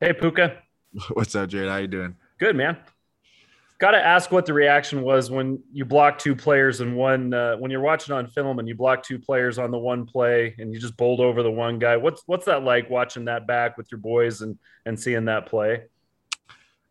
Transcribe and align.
Hey, 0.00 0.12
Puka. 0.12 0.56
What's 1.12 1.34
up, 1.36 1.48
Jared? 1.48 1.68
How 1.68 1.76
you 1.76 1.86
doing? 1.86 2.16
Good, 2.38 2.56
man. 2.56 2.76
Got 3.78 3.92
to 3.92 4.04
ask 4.04 4.32
what 4.32 4.44
the 4.44 4.52
reaction 4.52 5.02
was 5.02 5.30
when 5.30 5.62
you 5.72 5.84
block 5.84 6.18
two 6.18 6.34
players 6.34 6.80
and 6.80 6.96
one 6.96 7.32
uh, 7.32 7.56
when 7.56 7.70
you're 7.70 7.80
watching 7.80 8.14
on 8.14 8.26
film 8.26 8.58
and 8.58 8.66
you 8.66 8.74
block 8.74 9.04
two 9.04 9.18
players 9.18 9.58
on 9.58 9.70
the 9.70 9.78
one 9.78 10.04
play 10.04 10.54
and 10.58 10.72
you 10.72 10.80
just 10.80 10.96
bowled 10.96 11.20
over 11.20 11.42
the 11.42 11.50
one 11.50 11.78
guy. 11.78 11.96
What's 11.96 12.22
what's 12.26 12.46
that 12.46 12.64
like 12.64 12.90
watching 12.90 13.26
that 13.26 13.46
back 13.46 13.76
with 13.76 13.90
your 13.90 13.98
boys 13.98 14.40
and 14.40 14.58
and 14.84 14.98
seeing 14.98 15.26
that 15.26 15.46
play? 15.46 15.84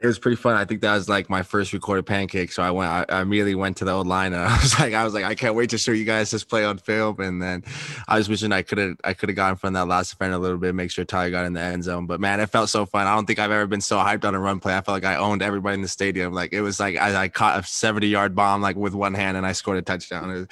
It 0.00 0.06
was 0.06 0.16
pretty 0.20 0.36
fun. 0.36 0.54
I 0.54 0.64
think 0.64 0.80
that 0.82 0.94
was 0.94 1.08
like 1.08 1.28
my 1.28 1.42
first 1.42 1.72
recorded 1.72 2.06
pancake. 2.06 2.52
So 2.52 2.62
I 2.62 2.70
went, 2.70 2.88
I, 2.88 3.04
I 3.08 3.20
immediately 3.20 3.56
went 3.56 3.78
to 3.78 3.84
the 3.84 3.90
O-line 3.90 4.32
and 4.32 4.42
I 4.48 4.56
was 4.62 4.78
like, 4.78 4.94
I 4.94 5.02
was 5.02 5.12
like, 5.12 5.24
I 5.24 5.34
can't 5.34 5.56
wait 5.56 5.70
to 5.70 5.78
show 5.78 5.90
you 5.90 6.04
guys 6.04 6.30
this 6.30 6.44
play 6.44 6.64
on 6.64 6.78
film. 6.78 7.18
And 7.18 7.42
then 7.42 7.64
I 8.06 8.16
was 8.16 8.28
wishing 8.28 8.52
I 8.52 8.62
could 8.62 8.78
have, 8.78 8.96
I 9.02 9.12
could 9.12 9.28
have 9.28 9.34
gotten 9.34 9.56
from 9.56 9.72
that 9.72 9.88
last 9.88 10.10
defender 10.10 10.36
a 10.36 10.38
little 10.38 10.56
bit, 10.56 10.72
make 10.76 10.92
sure 10.92 11.04
Tyler 11.04 11.30
got 11.30 11.46
in 11.46 11.52
the 11.52 11.60
end 11.60 11.82
zone. 11.82 12.06
But 12.06 12.20
man, 12.20 12.38
it 12.38 12.46
felt 12.46 12.68
so 12.68 12.86
fun. 12.86 13.08
I 13.08 13.14
don't 13.16 13.26
think 13.26 13.40
I've 13.40 13.50
ever 13.50 13.66
been 13.66 13.80
so 13.80 13.98
hyped 13.98 14.24
on 14.24 14.36
a 14.36 14.38
run 14.38 14.60
play. 14.60 14.76
I 14.76 14.82
felt 14.82 14.94
like 14.94 15.04
I 15.04 15.16
owned 15.16 15.42
everybody 15.42 15.74
in 15.74 15.82
the 15.82 15.88
stadium. 15.88 16.32
Like 16.32 16.52
it 16.52 16.60
was 16.60 16.78
like 16.78 16.96
I, 16.96 17.24
I 17.24 17.28
caught 17.28 17.58
a 17.58 17.66
70 17.66 18.06
yard 18.06 18.36
bomb 18.36 18.62
like 18.62 18.76
with 18.76 18.94
one 18.94 19.14
hand 19.14 19.36
and 19.36 19.44
I 19.44 19.50
scored 19.50 19.78
a 19.78 19.82
touchdown. 19.82 20.30
It 20.30 20.38
was, 20.38 20.48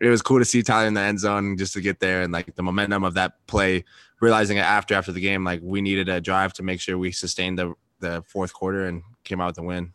it 0.00 0.08
was 0.08 0.22
cool 0.22 0.40
to 0.40 0.44
see 0.44 0.64
Tyler 0.64 0.88
in 0.88 0.94
the 0.94 1.00
end 1.00 1.20
zone 1.20 1.56
just 1.56 1.74
to 1.74 1.80
get 1.80 2.00
there 2.00 2.22
and 2.22 2.32
like 2.32 2.56
the 2.56 2.62
momentum 2.62 3.04
of 3.04 3.14
that 3.14 3.34
play. 3.46 3.84
Realizing 4.20 4.58
it 4.58 4.66
after 4.66 4.94
after 4.94 5.12
the 5.12 5.20
game, 5.20 5.44
like 5.44 5.60
we 5.62 5.80
needed 5.80 6.10
a 6.10 6.20
drive 6.20 6.52
to 6.54 6.62
make 6.62 6.80
sure 6.80 6.98
we 6.98 7.10
sustained 7.10 7.58
the 7.58 7.74
the 8.00 8.22
fourth 8.26 8.52
quarter 8.52 8.86
and 8.86 9.02
came 9.24 9.40
out 9.40 9.48
with 9.48 9.58
a 9.58 9.62
win. 9.62 9.92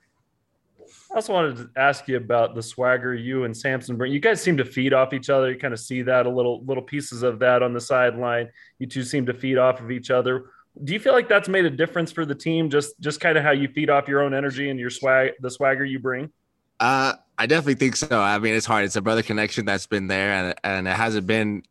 I 1.12 1.16
also 1.16 1.34
wanted 1.34 1.58
to 1.58 1.70
ask 1.80 2.08
you 2.08 2.18
about 2.18 2.56
the 2.56 2.62
swagger 2.62 3.14
you 3.14 3.46
and 3.46 3.56
Samson 3.56 3.96
bring. 3.96 4.12
You 4.12 4.20
guys 4.20 4.42
seem 4.42 4.58
to 4.58 4.66
feed 4.66 4.94
off 4.94 5.14
each 5.14 5.30
other. 5.30 5.52
You 5.52 5.58
kind 5.58 5.74
of 5.74 5.80
see 5.80 6.02
that 6.04 6.26
a 6.26 6.30
little 6.30 6.64
little 6.66 6.84
pieces 6.84 7.24
of 7.24 7.40
that 7.40 7.64
on 7.64 7.74
the 7.74 7.82
sideline. 7.82 8.50
You 8.80 8.88
two 8.88 9.04
seem 9.04 9.26
to 9.28 9.34
feed 9.34 9.58
off 9.58 9.80
of 9.80 9.92
each 9.92 10.12
other. 10.12 10.46
Do 10.84 10.92
you 10.92 11.00
feel 11.00 11.14
like 11.14 11.30
that's 11.30 11.48
made 11.48 11.64
a 11.64 11.70
difference 11.70 12.12
for 12.12 12.26
the 12.26 12.36
team? 12.36 12.70
Just 12.70 13.00
just 13.00 13.22
kind 13.22 13.38
of 13.38 13.44
how 13.44 13.52
you 13.52 13.70
feed 13.70 13.90
off 13.90 14.08
your 14.08 14.22
own 14.22 14.34
energy 14.34 14.70
and 14.70 14.80
your 14.80 14.90
swag, 14.90 15.32
the 15.40 15.50
swagger 15.50 15.86
you 15.86 16.00
bring. 16.00 16.32
Uh, 16.80 17.14
I 17.38 17.46
definitely 17.46 17.76
think 17.76 17.96
so. 17.96 18.20
I 18.20 18.38
mean, 18.40 18.54
it's 18.54 18.66
hard. 18.66 18.84
It's 18.84 18.98
a 18.98 19.02
brother 19.02 19.24
connection 19.24 19.66
that's 19.66 19.88
been 19.88 20.08
there, 20.08 20.32
and 20.32 20.56
and 20.64 20.88
it 20.88 20.96
hasn't 20.96 21.28
been 21.28 21.64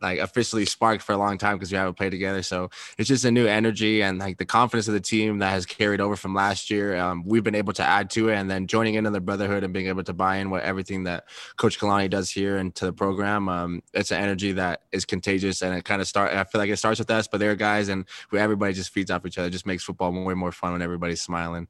like 0.00 0.18
officially 0.18 0.64
sparked 0.64 1.02
for 1.02 1.12
a 1.12 1.16
long 1.16 1.38
time 1.38 1.56
because 1.56 1.72
we 1.72 1.78
haven't 1.78 1.94
played 1.94 2.10
together. 2.10 2.42
So 2.42 2.70
it's 2.98 3.08
just 3.08 3.24
a 3.24 3.30
new 3.30 3.46
energy 3.46 4.02
and 4.02 4.18
like 4.18 4.38
the 4.38 4.44
confidence 4.44 4.88
of 4.88 4.94
the 4.94 5.00
team 5.00 5.38
that 5.38 5.50
has 5.50 5.66
carried 5.66 6.00
over 6.00 6.16
from 6.16 6.34
last 6.34 6.70
year. 6.70 6.96
Um, 6.96 7.24
we've 7.24 7.42
been 7.42 7.54
able 7.54 7.72
to 7.74 7.82
add 7.82 8.10
to 8.10 8.28
it, 8.28 8.36
and 8.36 8.50
then 8.50 8.66
joining 8.66 8.94
into 8.94 9.10
the 9.10 9.20
brotherhood 9.20 9.64
and 9.64 9.72
being 9.72 9.88
able 9.88 10.04
to 10.04 10.12
buy 10.12 10.36
in 10.36 10.50
what 10.50 10.62
everything 10.62 11.04
that 11.04 11.24
Coach 11.56 11.78
Kalani 11.78 12.08
does 12.08 12.30
here 12.30 12.58
into 12.58 12.86
the 12.86 12.92
program. 12.92 13.48
Um, 13.48 13.82
it's 13.92 14.10
an 14.10 14.22
energy 14.22 14.52
that 14.52 14.82
is 14.92 15.04
contagious, 15.04 15.62
and 15.62 15.74
it 15.76 15.84
kind 15.84 16.00
of 16.00 16.08
start. 16.08 16.32
I 16.32 16.44
feel 16.44 16.60
like 16.60 16.70
it 16.70 16.76
starts 16.76 16.98
with 16.98 17.10
us, 17.10 17.26
but 17.26 17.38
there 17.38 17.50
are 17.50 17.56
guys, 17.56 17.88
and 17.88 18.04
we, 18.30 18.38
everybody 18.38 18.72
just 18.72 18.90
feeds 18.90 19.10
off 19.10 19.26
each 19.26 19.38
other. 19.38 19.48
It 19.48 19.52
just 19.52 19.66
makes 19.66 19.84
football 19.84 20.08
and 20.08 20.38
more 20.38 20.52
fun 20.52 20.72
when 20.72 20.82
everybody's 20.82 21.20
smiling. 21.20 21.68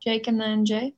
Jake 0.00 0.26
and 0.26 0.40
then 0.40 0.64
Jay. 0.64 0.94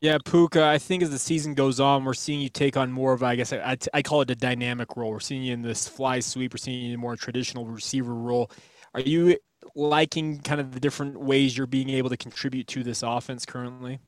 Yeah, 0.00 0.16
Puka, 0.24 0.64
I 0.64 0.78
think 0.78 1.02
as 1.02 1.10
the 1.10 1.18
season 1.18 1.52
goes 1.52 1.78
on, 1.78 2.04
we're 2.04 2.14
seeing 2.14 2.40
you 2.40 2.48
take 2.48 2.76
on 2.78 2.90
more 2.90 3.12
of, 3.12 3.22
I 3.22 3.36
guess, 3.36 3.52
I, 3.52 3.76
I 3.92 4.00
call 4.00 4.22
it 4.22 4.30
a 4.30 4.34
dynamic 4.34 4.96
role. 4.96 5.10
We're 5.10 5.20
seeing 5.20 5.42
you 5.42 5.52
in 5.52 5.60
this 5.60 5.86
fly 5.86 6.20
sweep. 6.20 6.54
We're 6.54 6.58
seeing 6.58 6.80
you 6.80 6.88
in 6.90 6.94
a 6.94 6.98
more 6.98 7.16
traditional 7.16 7.66
receiver 7.66 8.14
role. 8.14 8.50
Are 8.94 9.00
you 9.00 9.36
liking 9.74 10.40
kind 10.40 10.58
of 10.58 10.72
the 10.72 10.80
different 10.80 11.20
ways 11.20 11.56
you're 11.56 11.66
being 11.66 11.90
able 11.90 12.08
to 12.08 12.16
contribute 12.16 12.66
to 12.68 12.82
this 12.82 13.02
offense 13.02 13.44
currently? 13.44 14.00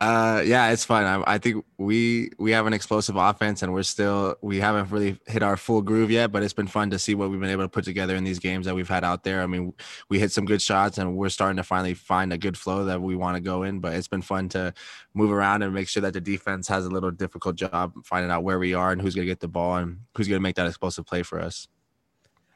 Uh, 0.00 0.42
yeah, 0.46 0.70
it's 0.70 0.84
fun. 0.86 1.04
I, 1.04 1.34
I, 1.34 1.36
think 1.36 1.62
we 1.76 2.30
we 2.38 2.52
have 2.52 2.66
an 2.66 2.72
explosive 2.72 3.16
offense, 3.16 3.62
and 3.62 3.70
we're 3.74 3.82
still 3.82 4.34
we 4.40 4.58
haven't 4.58 4.90
really 4.90 5.18
hit 5.26 5.42
our 5.42 5.58
full 5.58 5.82
groove 5.82 6.10
yet. 6.10 6.32
But 6.32 6.42
it's 6.42 6.54
been 6.54 6.68
fun 6.68 6.88
to 6.90 6.98
see 6.98 7.14
what 7.14 7.28
we've 7.28 7.38
been 7.38 7.50
able 7.50 7.64
to 7.64 7.68
put 7.68 7.84
together 7.84 8.16
in 8.16 8.24
these 8.24 8.38
games 8.38 8.64
that 8.64 8.74
we've 8.74 8.88
had 8.88 9.04
out 9.04 9.24
there. 9.24 9.42
I 9.42 9.46
mean, 9.46 9.74
we 10.08 10.18
hit 10.18 10.32
some 10.32 10.46
good 10.46 10.62
shots, 10.62 10.96
and 10.96 11.16
we're 11.16 11.28
starting 11.28 11.58
to 11.58 11.62
finally 11.62 11.92
find 11.92 12.32
a 12.32 12.38
good 12.38 12.56
flow 12.56 12.86
that 12.86 13.02
we 13.02 13.14
want 13.14 13.36
to 13.36 13.42
go 13.42 13.62
in. 13.62 13.80
But 13.80 13.92
it's 13.92 14.08
been 14.08 14.22
fun 14.22 14.48
to 14.50 14.72
move 15.12 15.32
around 15.32 15.60
and 15.62 15.74
make 15.74 15.86
sure 15.86 16.00
that 16.00 16.14
the 16.14 16.20
defense 16.20 16.66
has 16.68 16.86
a 16.86 16.90
little 16.90 17.10
difficult 17.10 17.56
job 17.56 17.92
finding 18.02 18.30
out 18.30 18.42
where 18.42 18.58
we 18.58 18.72
are 18.72 18.92
and 18.92 19.02
who's 19.02 19.14
going 19.14 19.26
to 19.26 19.30
get 19.30 19.40
the 19.40 19.48
ball 19.48 19.76
and 19.76 19.98
who's 20.16 20.28
going 20.28 20.38
to 20.38 20.42
make 20.42 20.56
that 20.56 20.66
explosive 20.66 21.04
play 21.04 21.22
for 21.22 21.38
us. 21.38 21.68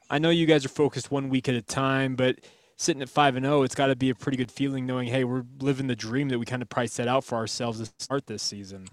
I 0.08 0.18
know 0.18 0.30
you 0.30 0.46
guys 0.46 0.64
are 0.64 0.70
focused 0.70 1.10
one 1.10 1.28
week 1.28 1.46
at 1.50 1.54
a 1.54 1.62
time, 1.62 2.16
but 2.16 2.38
sitting 2.76 3.02
at 3.02 3.08
five 3.08 3.36
and 3.36 3.44
zero, 3.44 3.60
oh, 3.60 3.62
it's 3.62 3.74
got 3.74 3.86
to 3.86 3.96
be 3.96 4.10
a 4.10 4.14
pretty 4.14 4.36
good 4.36 4.50
feeling 4.50 4.86
knowing, 4.86 5.08
hey, 5.08 5.24
we're 5.24 5.44
living 5.60 5.86
the 5.86 5.96
dream 5.96 6.28
that 6.30 6.38
we 6.38 6.46
kind 6.46 6.62
of 6.62 6.68
probably 6.68 6.88
set 6.88 7.08
out 7.08 7.24
for 7.24 7.36
ourselves 7.36 7.80
to 7.80 7.92
start 7.98 8.26
this 8.26 8.42
season. 8.42 8.86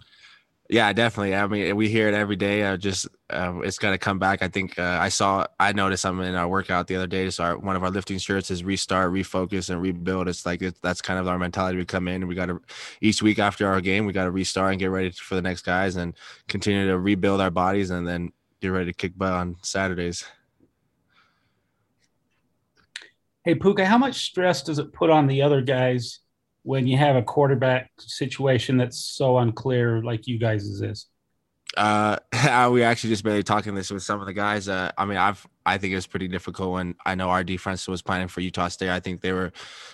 Yeah, 0.71 0.93
definitely. 0.93 1.35
I 1.35 1.45
mean, 1.47 1.75
we 1.75 1.89
hear 1.89 2.07
it 2.07 2.13
every 2.13 2.37
day. 2.37 2.63
I 2.63 2.77
just 2.77 3.05
uh, 3.29 3.59
it's 3.61 3.77
to 3.77 3.97
come 3.97 4.19
back. 4.19 4.41
I 4.41 4.47
think 4.47 4.79
uh, 4.79 4.99
I 5.01 5.09
saw 5.09 5.45
I 5.59 5.73
noticed 5.73 6.01
something 6.01 6.25
in 6.25 6.35
our 6.35 6.47
workout 6.47 6.87
the 6.87 6.95
other 6.95 7.07
day. 7.07 7.29
So 7.29 7.43
our, 7.43 7.57
one 7.57 7.75
of 7.75 7.83
our 7.83 7.89
lifting 7.89 8.17
shirts 8.17 8.49
is 8.49 8.63
restart, 8.63 9.11
refocus, 9.11 9.69
and 9.69 9.81
rebuild. 9.81 10.29
It's 10.29 10.45
like 10.45 10.61
it, 10.61 10.77
that's 10.81 11.01
kind 11.01 11.19
of 11.19 11.27
our 11.27 11.37
mentality. 11.37 11.77
We 11.77 11.83
come 11.83 12.07
in 12.07 12.21
and 12.21 12.29
we 12.29 12.35
got 12.35 12.45
to 12.45 12.61
each 13.01 13.21
week 13.21 13.37
after 13.37 13.67
our 13.67 13.81
game, 13.81 14.05
we 14.05 14.13
got 14.13 14.23
to 14.23 14.31
restart 14.31 14.71
and 14.71 14.79
get 14.79 14.91
ready 14.91 15.11
for 15.11 15.35
the 15.35 15.41
next 15.41 15.63
guys 15.63 15.97
and 15.97 16.15
continue 16.47 16.87
to 16.87 16.97
rebuild 16.97 17.41
our 17.41 17.51
bodies 17.51 17.89
and 17.89 18.07
then 18.07 18.31
get 18.61 18.69
ready 18.69 18.85
to 18.85 18.93
kick 18.93 19.17
butt 19.17 19.33
on 19.33 19.57
Saturdays. 19.63 20.23
Hey, 23.43 23.55
Puka, 23.55 23.85
how 23.85 23.97
much 23.97 24.23
stress 24.25 24.61
does 24.61 24.77
it 24.77 24.93
put 24.93 25.09
on 25.09 25.25
the 25.25 25.41
other 25.41 25.61
guys 25.61 26.19
when 26.61 26.85
you 26.85 26.97
have 26.97 27.15
a 27.15 27.23
quarterback 27.23 27.89
situation 27.97 28.77
that's 28.77 28.99
so 28.99 29.39
unclear 29.39 30.03
like 30.03 30.27
you 30.27 30.37
guys 30.37 30.63
is? 30.63 31.07
Uh, 31.75 32.17
we 32.71 32.83
actually 32.83 33.09
just 33.09 33.23
been 33.23 33.41
talking 33.41 33.73
this 33.73 33.89
with 33.89 34.03
some 34.03 34.19
of 34.19 34.27
the 34.27 34.33
guys. 34.33 34.67
Uh, 34.67 34.91
I 34.95 35.05
mean, 35.05 35.17
I've 35.17 35.45
I 35.65 35.77
think 35.77 35.91
it 35.91 35.95
was 35.95 36.07
pretty 36.07 36.27
difficult 36.27 36.73
when 36.73 36.95
I 37.05 37.15
know 37.15 37.29
our 37.29 37.43
defense 37.43 37.87
was 37.87 38.01
planning 38.01 38.27
for 38.27 38.41
Utah 38.41 38.67
State. 38.67 38.89
I 38.89 38.99
think 38.99 39.21
they 39.21 39.31
were 39.31 39.51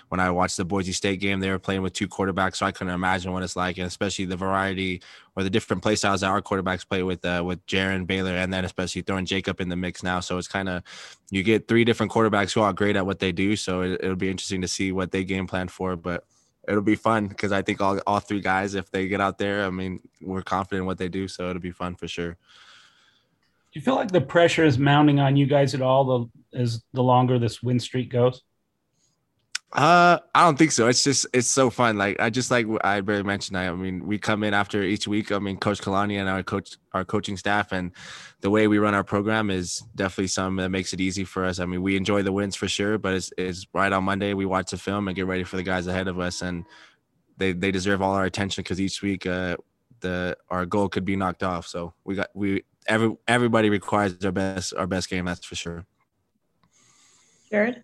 when 0.09 0.19
I 0.19 0.29
watched 0.31 0.57
the 0.57 0.65
Boise 0.65 0.93
State 0.93 1.19
game, 1.19 1.39
they 1.39 1.49
were 1.49 1.59
playing 1.59 1.81
with 1.81 1.93
two 1.93 2.07
quarterbacks, 2.07 2.57
so 2.57 2.65
I 2.65 2.71
couldn't 2.71 2.93
imagine 2.93 3.33
what 3.33 3.43
it's 3.43 3.55
like, 3.55 3.77
and 3.77 3.85
especially 3.85 4.25
the 4.25 4.37
variety 4.37 5.01
or 5.35 5.43
the 5.43 5.49
different 5.49 5.83
play 5.83 5.95
styles 5.95 6.21
that 6.21 6.27
our 6.27 6.41
quarterbacks 6.41 6.87
play 6.87 7.03
with 7.03 7.23
uh, 7.25 7.43
with 7.45 7.65
Jaren 7.65 8.07
Baylor, 8.07 8.35
and 8.35 8.53
then 8.53 8.63
especially 8.65 9.01
throwing 9.01 9.25
Jacob 9.25 9.59
in 9.59 9.69
the 9.69 9.75
mix 9.75 10.03
now. 10.03 10.19
So 10.19 10.37
it's 10.37 10.47
kind 10.47 10.69
of 10.69 10.83
you 11.31 11.43
get 11.43 11.67
three 11.67 11.83
different 11.83 12.11
quarterbacks 12.11 12.53
who 12.53 12.61
are 12.61 12.73
great 12.73 12.95
at 12.95 13.05
what 13.05 13.19
they 13.19 13.31
do. 13.31 13.55
So 13.55 13.81
it, 13.81 13.99
it'll 14.01 14.15
be 14.15 14.31
interesting 14.31 14.61
to 14.61 14.67
see 14.67 14.91
what 14.91 15.11
they 15.11 15.23
game 15.23 15.47
plan 15.47 15.67
for, 15.67 15.95
but 15.95 16.25
it'll 16.67 16.81
be 16.81 16.95
fun 16.95 17.27
because 17.27 17.51
I 17.51 17.61
think 17.61 17.81
all, 17.81 17.99
all 18.05 18.19
three 18.19 18.41
guys, 18.41 18.75
if 18.75 18.91
they 18.91 19.07
get 19.07 19.21
out 19.21 19.37
there, 19.37 19.65
I 19.65 19.69
mean, 19.69 20.01
we're 20.21 20.41
confident 20.41 20.81
in 20.81 20.85
what 20.85 20.97
they 20.97 21.09
do, 21.09 21.27
so 21.27 21.49
it'll 21.49 21.61
be 21.61 21.71
fun 21.71 21.95
for 21.95 22.07
sure. 22.07 22.37
Do 23.73 23.79
you 23.79 23.81
feel 23.81 23.95
like 23.95 24.11
the 24.11 24.21
pressure 24.21 24.63
is 24.63 24.77
mounting 24.77 25.19
on 25.19 25.35
you 25.35 25.45
guys 25.45 25.73
at 25.73 25.81
all 25.81 26.29
the 26.53 26.57
as 26.57 26.83
the 26.93 27.03
longer 27.03 27.37
this 27.37 27.61
win 27.61 27.79
streak 27.79 28.09
goes? 28.09 28.41
Uh, 29.73 30.17
I 30.33 30.45
don't 30.45 30.57
think 30.57 30.71
so. 30.71 30.87
It's 30.87 31.03
just 31.03 31.27
it's 31.33 31.47
so 31.47 31.69
fun. 31.69 31.97
Like 31.97 32.19
I 32.21 32.29
just 32.29 32.49
like 32.49 32.65
I 32.85 33.01
barely 33.01 33.23
mentioned. 33.23 33.57
I, 33.57 33.67
I 33.67 33.73
mean, 33.73 34.05
we 34.07 34.17
come 34.17 34.43
in 34.43 34.53
after 34.53 34.81
each 34.81 35.07
week. 35.09 35.31
I 35.31 35.39
mean, 35.39 35.57
Coach 35.57 35.81
Kalani 35.81 36.19
and 36.19 36.29
our 36.29 36.41
coach, 36.41 36.77
our 36.93 37.03
coaching 37.03 37.35
staff, 37.35 37.73
and 37.73 37.91
the 38.39 38.49
way 38.49 38.69
we 38.69 38.77
run 38.77 38.93
our 38.93 39.03
program 39.03 39.49
is 39.49 39.83
definitely 39.93 40.27
something 40.27 40.63
that 40.63 40.69
makes 40.69 40.93
it 40.93 41.01
easy 41.01 41.25
for 41.25 41.43
us. 41.43 41.59
I 41.59 41.65
mean, 41.65 41.81
we 41.81 41.97
enjoy 41.97 42.23
the 42.23 42.31
wins 42.31 42.55
for 42.55 42.69
sure, 42.69 42.97
but 42.97 43.13
it's, 43.13 43.33
it's 43.37 43.67
right 43.73 43.91
on 43.91 44.05
Monday 44.05 44.33
we 44.33 44.45
watch 44.45 44.71
the 44.71 44.77
film 44.77 45.09
and 45.09 45.15
get 45.15 45.27
ready 45.27 45.43
for 45.43 45.57
the 45.57 45.63
guys 45.63 45.85
ahead 45.85 46.07
of 46.07 46.17
us, 46.17 46.41
and 46.41 46.63
they 47.35 47.51
they 47.51 47.71
deserve 47.71 48.01
all 48.01 48.13
our 48.13 48.25
attention 48.25 48.63
because 48.63 48.79
each 48.79 49.01
week 49.01 49.25
uh 49.25 49.57
the 49.99 50.37
our 50.49 50.65
goal 50.65 50.87
could 50.87 51.05
be 51.05 51.17
knocked 51.17 51.43
off. 51.43 51.67
So 51.67 51.93
we 52.05 52.15
got 52.15 52.29
we 52.33 52.63
every 52.87 53.15
everybody 53.27 53.69
requires 53.69 54.23
our 54.23 54.31
best 54.31 54.73
our 54.73 54.87
best 54.87 55.09
game. 55.09 55.25
That's 55.25 55.45
for 55.45 55.55
sure. 55.55 55.85
Jared 57.51 57.83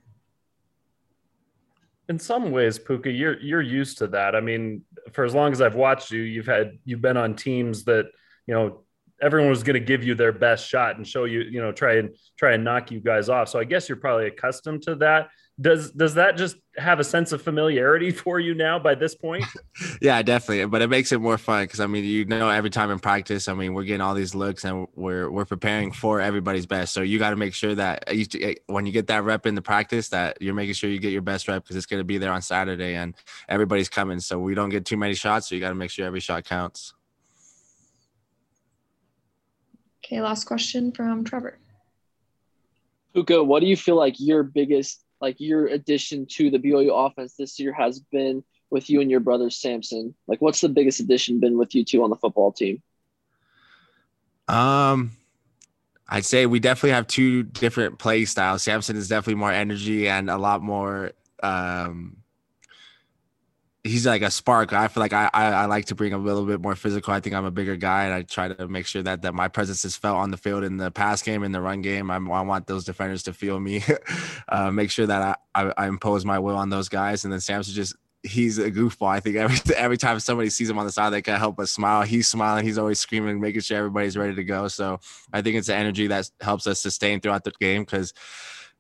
in 2.10 2.20
some 2.20 2.52
ways, 2.52 2.78
Puka, 2.78 3.10
you're 3.10 3.40
you're 3.40 3.62
used 3.62 3.98
to 4.00 4.08
that. 4.08 4.36
I 4.36 4.42
mean, 4.42 4.84
for 5.14 5.24
as 5.24 5.34
long 5.34 5.52
as 5.52 5.62
I've 5.62 5.76
watched 5.76 6.12
you, 6.12 6.22
you've 6.22 6.46
had 6.46 6.78
you've 6.86 7.02
been 7.02 7.18
on 7.18 7.36
teams 7.36 7.86
that 7.86 8.06
you 8.46 8.54
know 8.54 8.82
everyone 9.24 9.50
was 9.50 9.64
going 9.64 9.76
to 9.76 9.86
give 9.86 10.04
you 10.04 10.16
their 10.16 10.34
best 10.34 10.68
shot 10.68 10.98
and 10.98 11.08
show 11.08 11.24
you, 11.24 11.42
you 11.42 11.62
know, 11.62 11.72
try 11.72 11.96
and 11.96 12.16
try 12.38 12.54
and 12.54 12.64
knock 12.64 12.92
you 12.92 13.00
guys 13.00 13.30
off. 13.30 13.48
So 13.48 13.58
I 13.58 13.64
guess 13.64 13.88
you're 13.88 13.96
probably 13.96 14.28
accustomed 14.28 14.84
to 14.84 14.96
that. 14.96 15.30
Does 15.62 15.92
does 15.92 16.16
that 16.16 16.36
just 16.36 16.58
have 16.78 17.00
a 17.00 17.04
sense 17.04 17.32
of 17.32 17.42
familiarity 17.42 18.10
for 18.24 18.40
you 18.40 18.54
now 18.54 18.80
by 18.80 18.96
this 18.96 19.16
point? 19.16 19.46
Yeah 20.02 20.22
definitely. 20.22 20.66
But 20.66 20.82
it 20.82 20.90
makes 20.90 21.12
it 21.12 21.22
more 21.22 21.38
fun 21.38 21.64
because 21.64 21.80
i 21.80 21.88
mean 21.88 22.04
you 22.04 22.26
know 22.26 22.50
every 22.50 22.70
time 22.70 22.92
in 22.92 23.00
practice 23.00 23.48
i 23.48 23.54
mean 23.54 23.74
we're 23.74 23.84
getting 23.84 24.02
all 24.02 24.14
these 24.14 24.36
looks 24.36 24.66
and 24.66 24.88
we're 24.96 25.30
we're 25.30 25.46
preparing 25.46 25.92
for 25.92 26.20
everybody's 26.20 26.66
best. 26.66 26.94
So 26.94 27.02
you 27.02 27.20
got 27.20 27.30
to 27.30 27.36
make 27.36 27.54
sure 27.54 27.76
that 27.76 28.14
you, 28.14 28.56
when 28.68 28.86
you 28.86 28.92
get 28.92 29.08
that 29.08 29.24
rep 29.24 29.46
in 29.46 29.56
the 29.56 29.62
practice 29.62 30.10
that 30.10 30.42
you're 30.42 30.54
making 30.54 30.74
sure 30.74 30.90
you 30.90 31.00
get 31.00 31.14
your 31.14 31.22
best 31.22 31.48
rep 31.48 31.64
because 31.64 31.76
it's 31.76 31.86
going 31.86 32.02
to 32.02 32.06
be 32.06 32.18
there 32.18 32.32
on 32.32 32.42
saturday 32.42 32.96
and 32.96 33.16
everybody's 33.48 33.90
coming. 33.90 34.20
So 34.20 34.40
we 34.40 34.56
don't 34.56 34.70
get 34.70 34.86
too 34.86 34.98
many 34.98 35.14
shots 35.14 35.50
so 35.50 35.56
you 35.56 35.62
got 35.62 35.70
to 35.70 35.76
make 35.76 35.92
sure 35.92 36.06
every 36.06 36.20
shot 36.20 36.44
counts 36.46 36.94
okay 40.14 40.22
last 40.22 40.46
question 40.46 40.92
from 40.92 41.24
trevor 41.24 41.58
Puka, 43.14 43.44
what 43.44 43.60
do 43.60 43.68
you 43.68 43.78
feel 43.78 43.96
like 43.96 44.16
your 44.20 44.44
biggest 44.44 45.04
like 45.22 45.40
your 45.40 45.68
addition 45.68 46.26
to 46.26 46.50
the 46.50 46.58
BYU 46.58 46.92
offense 47.08 47.36
this 47.36 47.60
year 47.60 47.72
has 47.72 48.00
been 48.00 48.44
with 48.70 48.90
you 48.90 49.00
and 49.00 49.10
your 49.10 49.22
brother 49.22 49.50
Samson? 49.50 50.14
Like, 50.28 50.42
what's 50.42 50.60
the 50.60 50.68
biggest 50.68 51.00
addition 51.00 51.40
been 51.40 51.58
with 51.58 51.74
you 51.74 51.86
two 51.86 52.04
on 52.04 52.10
the 52.10 52.18
football 52.18 52.52
team? 52.52 52.82
Um, 54.50 55.12
I'd 56.10 56.26
say 56.26 56.46
we 56.46 56.60
definitely 56.60 56.90
have 56.90 57.08
two 57.08 57.44
different 57.44 58.00
play 58.00 58.26
styles. 58.26 58.64
Samson 58.64 58.98
is 58.98 59.08
definitely 59.08 59.36
more 59.36 59.52
energy 59.52 60.10
and 60.10 60.30
a 60.30 60.38
lot 60.38 60.62
more. 60.62 61.14
Um, 61.42 62.18
he's 63.84 64.06
like 64.06 64.22
a 64.22 64.32
spark. 64.32 64.72
I 64.74 64.88
feel 64.88 65.02
like 65.02 65.14
I, 65.14 65.30
I, 65.34 65.46
I 65.48 65.66
like 65.66 65.86
to 65.86 65.96
bring 65.96 66.14
a 66.14 66.18
little 66.18 66.46
bit 66.46 66.62
more 66.62 66.76
physical. 66.76 67.14
I 67.14 67.20
think 67.20 67.36
I'm 67.36 67.46
a 67.46 67.52
bigger 67.52 67.76
guy, 67.76 68.06
and 68.06 68.14
I 68.14 68.22
try 68.22 68.48
to 68.48 68.68
make 68.68 68.86
sure 68.86 69.04
that 69.04 69.22
that 69.24 69.34
my 69.34 69.48
presence 69.48 69.84
is 69.84 69.96
felt 69.96 70.18
on 70.18 70.32
the 70.32 70.38
field 70.38 70.64
in 70.64 70.78
the 70.78 70.92
pass 70.92 71.22
game, 71.22 71.44
in 71.44 71.52
the 71.52 71.62
run 71.62 71.82
game. 71.82 72.10
I'm, 72.10 72.32
i 72.32 72.42
want 72.42 72.68
those 72.68 72.86
defenders 72.86 73.24
to 73.24 73.34
feel 73.34 73.60
me, 73.60 73.84
uh, 74.50 74.72
make 74.72 74.90
sure 74.90 75.06
that 75.06 75.38
I, 75.56 75.64
I, 75.64 75.74
I 75.78 75.88
impose 75.88 76.26
my 76.26 76.40
will 76.40 76.56
on 76.56 76.70
those 76.70 76.90
guys, 76.90 77.24
and 77.24 77.34
then 77.34 77.42
Samson 77.42 77.74
just 77.74 77.96
he's 78.24 78.58
a 78.58 78.72
goofball. 78.72 79.10
I 79.10 79.20
think 79.20 79.36
every 79.36 79.58
every 79.76 79.98
time 79.98 80.20
somebody 80.20 80.50
sees 80.50 80.70
him 80.70 80.80
on 80.80 80.86
the 80.86 80.92
side, 80.92 81.12
they 81.12 81.22
can't 81.22 81.40
help 81.40 81.58
but 81.58 81.70
smile. 81.70 82.04
He's 82.04 82.28
smiling. 82.28 82.66
He's 82.66 82.78
always 82.78 83.00
screaming, 83.00 83.40
making 83.40 83.62
sure 83.62 83.78
everybody's 83.78 84.18
ready 84.18 84.36
to 84.36 84.44
go. 84.44 84.68
So 84.70 85.00
I 85.32 85.42
think 85.42 85.58
it's 85.58 85.68
the 85.68 85.76
energy 85.76 86.08
that 86.08 86.30
helps 86.42 86.68
us 86.68 86.80
sustain 86.80 87.20
throughout 87.20 87.44
the 87.44 87.52
game 87.60 87.84
because 87.84 88.14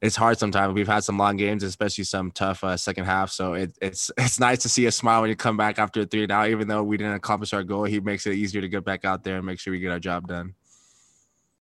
it's 0.04 0.18
hard 0.18 0.38
sometimes. 0.38 0.74
We've 0.74 0.86
had 0.86 1.06
some 1.06 1.18
long 1.18 1.38
games, 1.38 1.64
especially 1.64 2.04
some 2.04 2.30
tough 2.30 2.62
uh, 2.62 2.76
second 2.76 3.06
half. 3.06 3.32
So 3.32 3.54
it, 3.54 3.78
it's 3.82 4.12
it's 4.18 4.38
nice 4.38 4.60
to 4.64 4.70
see 4.70 4.86
a 4.86 4.92
smile 4.92 5.22
when 5.22 5.30
you 5.30 5.36
come 5.38 5.56
back 5.56 5.80
after 5.80 6.02
a 6.02 6.06
three. 6.06 6.26
Now, 6.26 6.46
even 6.46 6.68
though 6.68 6.84
we 6.84 6.98
didn't 6.98 7.14
accomplish 7.14 7.54
our 7.54 7.64
goal, 7.64 7.86
he 7.86 8.02
makes 8.02 8.28
it 8.28 8.34
easier 8.34 8.62
to 8.62 8.68
get 8.68 8.84
back 8.84 9.06
out 9.06 9.24
there 9.24 9.38
and 9.38 9.46
make 9.46 9.60
sure 9.60 9.72
we 9.72 9.80
get 9.80 9.92
our 9.92 10.00
job 10.00 10.28
done. 10.28 10.56